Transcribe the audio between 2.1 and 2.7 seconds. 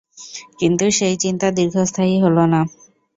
হল না।